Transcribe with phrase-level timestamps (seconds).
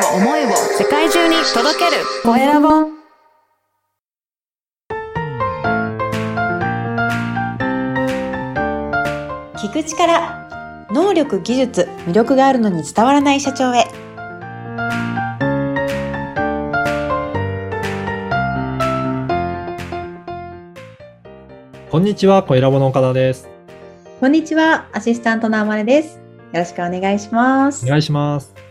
[0.00, 0.48] を思いを
[0.78, 2.02] 世界中に届ける。
[2.22, 2.68] コエラボ
[9.56, 13.84] 聞く力能力技術魅力があるのに伝わらない社長へ。
[21.90, 23.48] こんにちは、コエラボの岡田です。
[24.20, 26.16] こんにちはアシスタントのあまれです。
[26.52, 27.84] よろしくお願いします。
[27.84, 28.69] お願いします。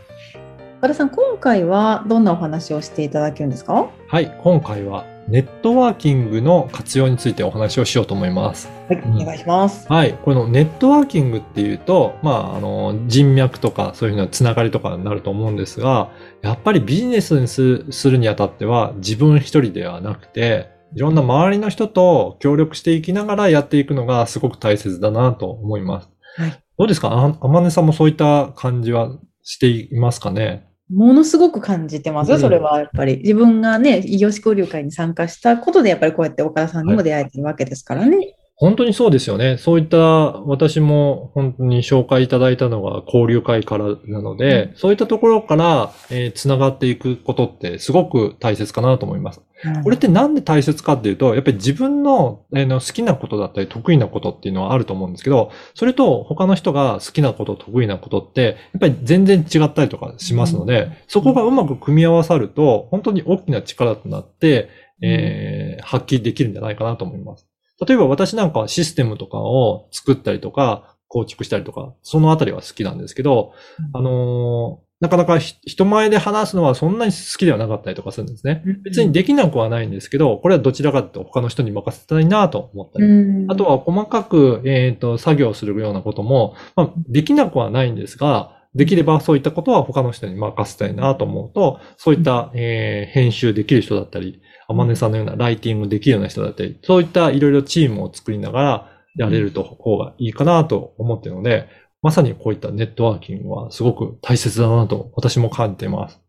[0.81, 3.89] 和田さん今回はどんなお話をしていただけるんですか？
[4.07, 8.69] はい、今回はネットワーキングの活用についてお話をしようと思います。
[8.87, 9.21] はい、うん。
[9.21, 9.91] お願いします。
[9.91, 16.11] はい、このネットワーキングっていうと、まあ、あの、人脈とかそういうふうなつながりとかになると思うんですが、
[16.41, 26.09] やっぱりビジネスにすするにあたっては自分一人ではなくて、いろんな周りの人と協力していきながらやっていくのがすごく大切だなと思います。
[26.37, 26.63] はい。
[26.77, 27.09] どうですか？
[27.09, 29.11] ああまねさんもそういった感じは
[29.43, 30.68] していますかね？
[30.89, 33.17] ものすごく感じてますよ、うんそれはやっぱり。
[33.17, 38.35] 自分がね、異業種交流会に参加したことで、やっぱりこうやって岡田さんにも出会えてるわけですからね。
[38.61, 39.57] 本当にそうですよね。
[39.57, 49.39] そういった、私も本当に紹介いただいたのが交流会からなので、そういったところから、えー、つながっていくことってすごく大切かなと思います。
[49.39, 64.69] うんこれってなんで大切かっていうと、やっぱり自分の,、えーの好きなことだったり得意なことっていうのはあると思うんですけど、それと他の人が好きなこと、得意なことって、やっぱり全然違ったりとかしますので、うんそこがうまく組み合わさると、本当に大きな力となって、
[65.01, 67.48] えー発揮できるんじゃないかなと思います。
[67.85, 73.53] 例えば私なんかはシステムとかを作ったりとか、構築したりとか、そのあたりは好きなんですけど、
[73.93, 78.63] あのーなかなかひ人前で話すのはそんなに好きではなかったりとかするんですね。
[78.83, 83.05] 別にできなくはないんですけど、これはどちらかというと他の人に任せたいなと思ったり。
[83.05, 101.67] うんあとは細かく、えっ、と、作業するようなことも、まあ、できなくはないんですが、できればそういったことは他の人に任せたいなと思うと、そういった、えー編集できる人だったり、あまねさんのようなライティングできるような人だったり、そういったいろいろチームを作りながらやれると方がいいかなと思っているので、
[102.03, 106.21] まさにこういったネットワーキングはすごく大切だなと私も感じています。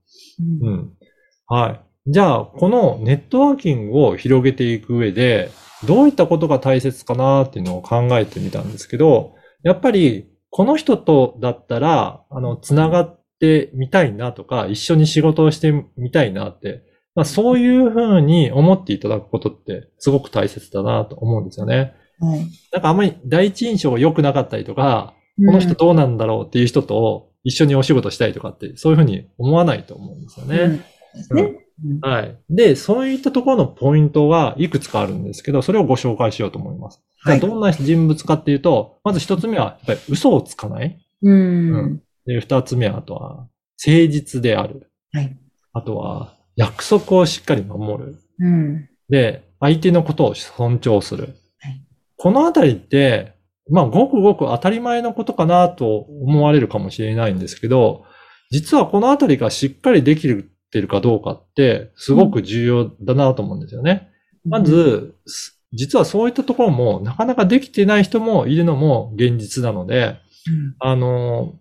[0.63, 0.93] うんうん。
[1.47, 1.81] はい。
[2.07, 5.51] じゃあ、このネットワーキングを広げていく上で、
[5.87, 16.83] どういったことが大切かなっていうのを考えてみたんですけど、やっぱり、この人とだったら、あの、つながってみたいなとか、一緒に仕事をしてみたいなって、
[17.21, 21.93] まあそういうふうに思っていただくことってすごく大切だなと思うんですよね。
[22.19, 30.69] はいなんかあんまり第一印象が良くなかったりとか、この人どうなんだろうっていう人と一緒にお仕事したいとかって、そういうふうに思わないと思うんですよね。
[30.69, 30.85] ね。
[31.31, 31.57] うん
[32.01, 32.39] はい。
[32.49, 37.03] で、そういったところのポイントはいくつかあるんですけど、それをご紹介しようと思います。
[37.23, 40.99] はいどんな人物かっていうと、まず一つ目は、やっぱり嘘をつかない。
[41.23, 42.03] うん。
[42.27, 43.49] で、二つ目は、あとは、
[43.83, 44.91] 誠実である。
[45.13, 45.37] はい。
[45.73, 48.19] あとは、約束をしっかり守る。
[48.39, 48.89] うん。
[49.09, 51.25] で、相手のことを尊重する。
[51.25, 51.29] は
[51.71, 51.81] い
[52.23, 53.33] このあたりって、
[53.71, 58.05] まあ、ごくごく当たり前のことかなと思われるかもしれないんですけど、
[58.51, 60.29] 実はこのあたりがしっかりでき
[60.71, 64.11] てるかどうかって、すごく重要だなと思うんですよね。
[64.45, 71.55] まず、す実はそういったところもなかなかできてない人もいるのも現実なので、うん、あの、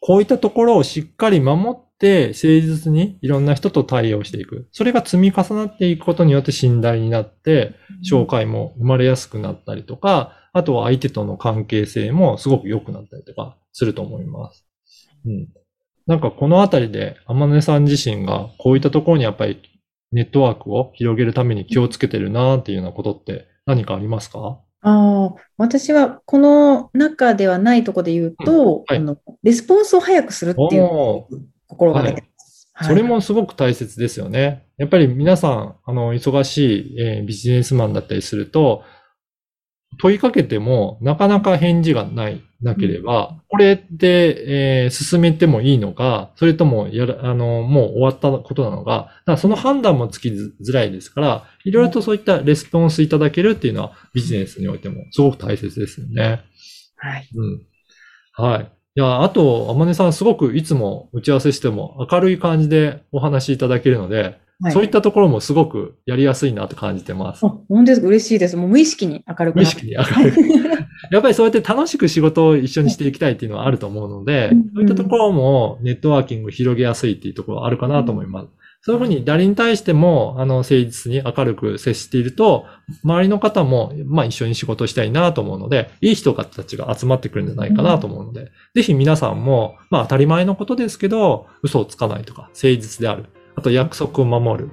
[0.00, 4.68] こういったところをしっかり守って、誠実にいろんな人と対応していく。
[4.72, 7.74] それが積み重なっていくことによって信頼になって、
[8.08, 14.66] 紹介も生まれやすくなったりとか、あとは相手との関係性もすごく良くなったりとかすると思います。
[15.26, 15.48] うん。
[16.06, 19.60] なんかこのあたりで、天音さん自身がこういったところにやっぱり
[20.12, 24.60] ネットワークを広げるために気をつけてるなっていうようなことって何かありますか？
[24.82, 31.26] ああ、私はこの中ではないところで言うと、はいあの、レスポンスを早くするっていう
[31.76, 32.22] 心がけてます。
[32.22, 34.66] はいそれもすごく大切ですよね。
[34.76, 38.82] やっぱり皆さん、あの、忙しい、えービジネスマンだったりすると、
[39.98, 44.44] 問いかけても、なかなか返事がない、なければ、これって、
[44.84, 56.42] えー進めてもいいのか、それとも、やら、あの、もう終わったことなのか、だからその判断もつきづらいですから、いろいろとそういったレスポンスいただけるっていうのは、ビジネスにおいてもすごく大切ですよね。
[56.96, 57.28] はい。
[57.34, 57.62] うん。
[58.34, 58.75] はい。
[58.96, 64.40] いや、あと、天音さんすごくいつも打ち合わせしても明るい感じでお話しいただけるので、はい
[64.72, 67.50] そういったところもすごくやりやすいなと感じてますあ。
[67.68, 68.56] 本当ですか嬉しいです。
[68.56, 70.40] もう無意識に明るく無意識に明るく。
[71.12, 78.48] やっぱりそうやって楽しく仕事を一緒にしていきたいっていうのはあると思うのでうん、そういったところもネットワーキングを広げやすいっていうところあるかなと思います。
[78.86, 82.66] そういうふうに誰に対しても、あの、誠実に明るく接していると、
[83.02, 93.24] 周りの方も、まあ一緒に仕事したいなと思うので、いい人たちが集まってくるんじゃないかなと思うので、ぜひ皆さんも、まあ当たり前のことですけど、嘘をつかないとか、誠実である。
[93.56, 94.70] あと約束を守る。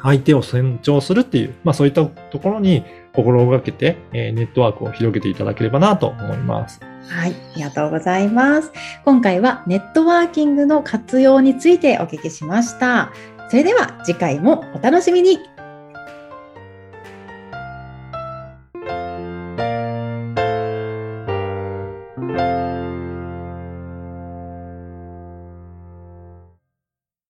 [0.00, 6.80] 相手を尊重するっていう、まあそういったところに心がけて、えーネットワークを広げていただければなと思います。
[7.08, 8.72] はい、ありがとうございます。
[9.04, 13.12] 今回はネットワーキングの活用についてお聞きしました。
[13.52, 15.51] それでは次回もお楽しみに。